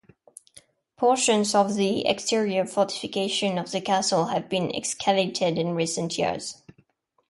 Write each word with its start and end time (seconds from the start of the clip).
Portions 0.97 1.53
of 1.53 1.75
the 1.75 2.07
exterior 2.07 2.65
fortifications 2.65 3.59
of 3.59 3.69
the 3.71 3.81
castle 3.81 4.25
have 4.25 4.49
been 4.49 4.75
excavated 4.75 5.59
in 5.59 5.75
recent 5.75 6.17
years. 6.17 6.63